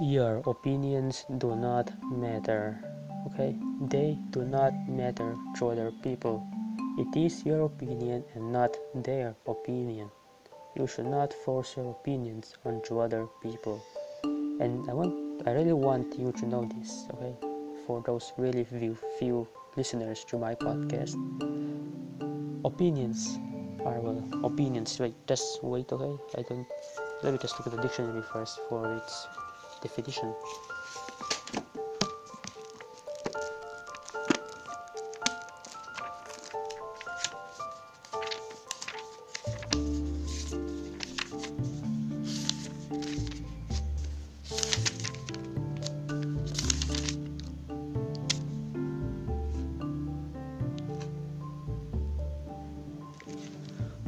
Your 0.00 0.40
opinions 0.46 1.26
do 1.36 1.54
not 1.54 1.92
matter. 2.10 2.80
Okay? 3.26 3.54
They 3.82 4.16
do 4.30 4.46
not 4.46 4.72
matter 4.88 5.36
to 5.58 5.68
other 5.68 5.92
people. 6.02 6.40
It 6.96 7.14
is 7.20 7.44
your 7.44 7.66
opinion 7.66 8.24
and 8.34 8.50
not 8.50 8.78
their 8.94 9.36
opinion. 9.46 10.10
You 10.74 10.86
should 10.86 11.04
not 11.04 11.34
force 11.44 11.76
your 11.76 11.90
opinions 11.90 12.54
onto 12.64 12.98
other 12.98 13.28
people. 13.42 13.84
And 14.24 14.88
I 14.88 14.94
want 14.94 15.46
I 15.46 15.52
really 15.52 15.76
want 15.76 16.18
you 16.18 16.32
to 16.32 16.46
know 16.46 16.64
this, 16.64 17.04
okay? 17.12 17.36
For 17.86 18.00
those 18.00 18.32
really 18.38 18.64
few, 18.64 18.96
few 19.18 19.46
listeners 19.76 20.24
to 20.32 20.38
my 20.38 20.54
podcast. 20.54 21.12
Opinions 22.64 23.38
are 23.84 24.00
well 24.00 24.24
opinions 24.44 24.98
wait 25.00 25.14
just 25.26 25.62
wait 25.62 25.90
okay 25.90 26.12
I 26.36 26.42
don't 26.42 26.66
let 27.22 27.32
me 27.32 27.38
just 27.38 27.58
look 27.58 27.66
at 27.66 27.72
the 27.76 27.80
dictionary 27.80 28.20
first 28.20 28.60
for 28.68 28.92
its 28.94 29.26
definition. 29.82 30.34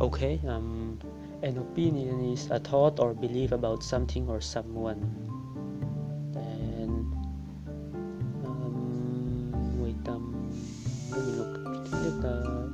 Okay, 0.02 0.40
um, 0.48 0.98
an 1.42 1.58
opinion 1.58 2.32
is 2.32 2.50
a 2.50 2.58
thought 2.58 2.98
or 2.98 3.14
belief 3.14 3.52
about 3.52 3.82
something 3.82 4.28
or 4.28 4.40
someone. 4.40 5.31
Uh, 12.24 12.68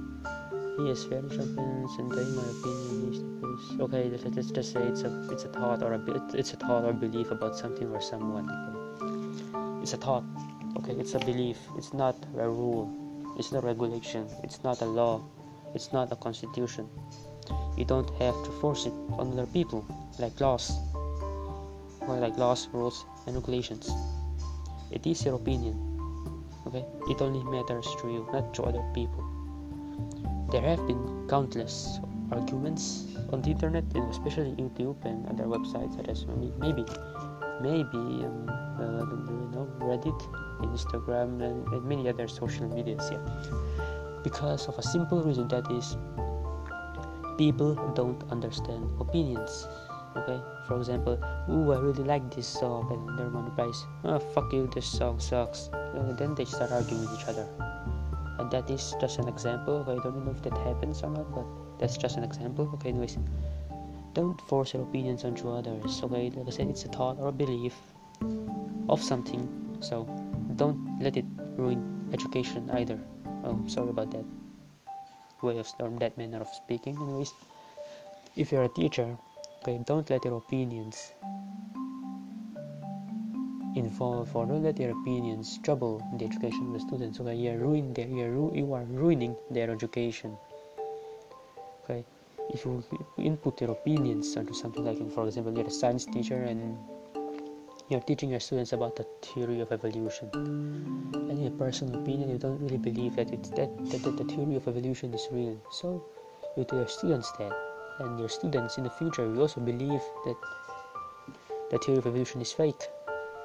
yes, 0.84 1.04
very 1.04 1.28
champions 1.28 1.92
and 1.98 2.12
in 2.12 2.36
my 2.36 2.48
opinion 2.54 3.12
is 3.12 3.18
the 3.20 3.30
best. 3.40 3.80
Okay, 3.80 4.08
let's, 4.10 4.24
let's 4.36 4.50
just 4.50 4.72
say 4.72 4.82
it's 4.82 5.02
a 5.02 5.28
it's 5.32 5.44
a 5.44 5.48
thought 5.48 5.82
or 5.82 5.94
a 5.94 6.00
it's 6.34 6.52
a 6.52 6.56
thought 6.56 6.84
or 6.84 6.92
belief 6.92 7.30
about 7.30 7.56
something 7.56 7.88
or 7.90 8.00
someone. 8.00 8.48
Okay? 8.50 9.82
It's 9.82 9.92
a 9.92 9.96
thought. 9.96 10.24
Okay, 10.78 10.92
it's 10.92 11.14
a 11.14 11.18
belief. 11.18 11.58
It's 11.76 11.92
not 11.92 12.16
a 12.36 12.48
rule. 12.48 12.86
It's 13.38 13.52
not 13.52 13.64
regulation. 13.64 14.26
It's 14.42 14.62
not 14.62 14.82
a 14.82 14.86
law 14.86 15.22
it's 15.74 15.92
not 15.92 16.12
a 16.12 16.16
constitution. 16.16 16.88
You 17.76 17.84
don't 17.84 18.08
have 18.18 18.34
to 18.44 18.50
force 18.60 18.86
it 18.86 18.92
on 19.12 19.32
other 19.32 19.46
people, 19.46 19.84
like 20.18 20.40
laws, 20.40 20.72
or 22.00 22.16
like 22.18 22.36
laws, 22.38 22.68
rules, 22.72 23.04
and 23.26 23.36
regulations. 23.36 23.90
It 24.90 25.06
is 25.06 25.24
your 25.24 25.34
opinion. 25.34 25.76
Okay? 26.66 26.84
It 27.08 27.20
only 27.20 27.44
matters 27.44 27.86
to 28.00 28.08
you, 28.08 28.28
not 28.32 28.54
to 28.54 28.62
other 28.64 28.82
people. 28.94 29.24
There 30.50 30.62
have 30.62 30.86
been 30.86 31.26
countless 31.28 32.00
arguments 32.32 33.06
on 33.32 33.42
the 33.42 33.50
internet, 33.50 33.84
especially 34.10 34.52
YouTube 34.52 35.04
and 35.04 35.26
other 35.28 35.44
websites 35.44 35.96
such 35.96 36.08
as 36.08 36.26
maybe, 36.58 36.84
maybe 37.60 38.24
um, 38.24 38.48
uh, 38.78 39.04
you 39.28 39.50
know, 39.52 39.68
Reddit, 39.80 40.20
Instagram, 40.62 41.42
and, 41.42 41.66
and 41.68 41.84
many 41.84 42.08
other 42.08 42.28
social 42.28 42.68
medias. 42.68 43.10
Yeah 43.10 43.18
because 44.22 44.68
of 44.68 44.78
a 44.78 44.82
simple 44.82 45.22
reason 45.22 45.48
that 45.48 45.70
is 45.70 45.96
people 47.36 47.74
don't 47.94 48.22
understand 48.30 48.88
opinions 49.00 49.66
okay 50.16 50.40
for 50.66 50.76
example 50.76 51.18
ooh 51.50 51.72
i 51.72 51.78
really 51.78 52.04
like 52.04 52.34
this 52.34 52.46
song 52.46 52.90
and 52.92 53.18
their 53.18 53.28
one 53.28 53.44
replies 53.44 53.86
oh 54.04 54.18
fuck 54.18 54.52
you 54.52 54.68
this 54.74 54.86
song 54.86 55.18
sucks 55.20 55.70
and 55.72 56.18
then 56.18 56.34
they 56.34 56.44
start 56.44 56.72
arguing 56.72 57.02
with 57.02 57.20
each 57.20 57.28
other 57.28 57.46
and 58.38 58.50
that 58.50 58.70
is 58.70 58.94
just 59.00 59.18
an 59.18 59.28
example. 59.28 59.74
Okay 59.74 59.92
i 59.92 60.02
don't 60.02 60.24
know 60.24 60.30
if 60.30 60.42
that 60.42 60.56
happens 60.58 61.02
or 61.02 61.10
not 61.10 61.34
but 61.34 61.44
that's 61.78 61.96
just 61.96 62.16
an 62.16 62.24
example. 62.24 62.70
Okay 62.74 62.90
anyways. 62.90 63.18
Don't 64.14 64.40
force 64.42 64.74
your 64.74 64.82
opinions 64.82 65.24
onto 65.24 65.50
others 65.50 66.00
okay? 66.02 66.30
Like 66.30 66.48
i 66.48 66.50
said 66.50 66.68
it's 66.68 66.84
a 66.84 66.88
thought 66.88 67.18
or 67.20 67.28
a 67.28 67.32
belief 67.32 67.74
of 68.88 69.02
something. 69.02 69.46
So 69.80 70.04
don't 70.56 70.98
let 71.00 71.16
it 71.16 71.26
ruin 71.56 72.10
education 72.12 72.70
either. 72.70 72.98
Oh 73.44 73.58
sorry 73.66 73.90
about 73.90 74.10
that. 74.12 74.24
Way 75.42 75.58
of 75.58 75.68
or 75.78 75.90
that 76.00 76.18
manner 76.18 76.40
of 76.40 76.48
speaking 76.48 76.96
anyways. 76.96 77.32
If 78.36 78.52
you're 78.52 78.64
a 78.64 78.68
teacher 78.68 79.16
okay 79.62 79.80
don't 79.84 80.08
let 80.10 80.24
your 80.24 80.36
opinions 80.38 81.12
involve 83.78 84.34
or 84.34 84.46
don't 84.46 84.62
let 84.62 84.78
your 84.78 84.90
opinions 84.90 85.58
trouble 85.62 86.02
the 86.18 86.24
education 86.24 86.66
of 86.68 86.72
the 86.74 86.80
students. 86.80 87.20
Okay 87.20 87.34
you're 87.34 87.58
ruining 87.58 87.92
their 87.94 88.06
you're 88.06 88.30
ru- 88.30 88.54
you 88.54 88.72
are 88.72 88.84
ruining 88.84 89.36
their 89.50 89.70
education. 89.70 90.36
Okay? 91.84 92.04
If 92.50 92.64
you 92.64 92.82
input 93.18 93.60
your 93.60 93.72
opinions 93.72 94.36
onto 94.36 94.54
something 94.54 94.84
like 94.84 94.98
for 95.12 95.26
example 95.26 95.54
you're 95.56 95.66
a 95.66 95.70
science 95.70 96.06
teacher 96.06 96.44
and 96.44 96.76
you're 97.88 98.00
teaching 98.00 98.30
your 98.30 98.40
students 98.40 98.72
about 98.72 98.96
the 98.96 99.06
theory 99.22 99.60
of 99.60 99.72
evolution 99.72 100.28
and 100.34 101.30
in 101.30 101.42
your 101.42 101.52
personal 101.52 102.00
opinion 102.00 102.30
you 102.30 102.38
don't 102.38 102.60
really 102.60 102.76
believe 102.76 103.16
that 103.16 103.32
it's 103.32 103.50
that, 103.50 103.70
that, 103.90 104.02
that 104.02 104.16
the 104.16 104.24
theory 104.24 104.56
of 104.56 104.68
evolution 104.68 105.14
is 105.14 105.26
real. 105.30 105.56
So 105.70 106.04
you 106.56 106.64
tell 106.64 106.78
your 106.78 106.88
students 106.88 107.32
that 107.38 107.52
and 108.00 108.18
your 108.18 108.28
students 108.28 108.78
in 108.78 108.84
the 108.84 108.90
future 108.90 109.28
will 109.28 109.42
also 109.42 109.60
believe 109.60 110.02
that 110.24 110.36
the 111.70 111.78
theory 111.78 111.98
of 111.98 112.06
evolution 112.06 112.40
is 112.40 112.52
fake 112.52 112.88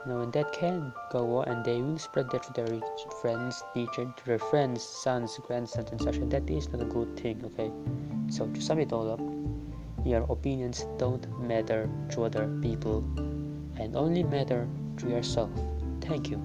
know 0.06 0.22
and 0.22 0.34
that 0.34 0.52
can 0.52 0.94
go 1.12 1.38
on 1.38 1.48
and 1.48 1.66
they 1.66 1.82
will 1.82 1.98
spread 1.98 2.30
that 2.32 2.44
to 2.44 2.54
their 2.54 2.80
friends 3.22 3.64
teacher 3.74 4.06
to 4.18 4.26
their 4.26 4.40
friends 4.40 4.84
sons 4.84 5.40
grandsons 5.48 5.92
and 5.92 6.02
such 6.02 6.18
and 6.18 6.32
that 6.32 6.50
is 6.50 6.70
not 6.70 6.82
a 6.82 6.86
good 6.86 7.18
thing 7.20 7.42
okay 7.46 7.72
so 8.30 8.48
to 8.48 8.62
sum 8.62 8.80
it 8.80 8.92
all 8.94 9.12
up 9.12 9.22
your 10.06 10.24
opinions 10.30 10.86
don't 10.98 11.28
matter 11.40 11.90
to 12.12 12.24
other 12.24 12.48
people 12.62 13.04
and 13.80 13.96
only 13.96 14.24
matter 14.24 14.68
to 14.98 15.10
yourself. 15.10 15.50
Thank 16.02 16.30
you. 16.30 16.42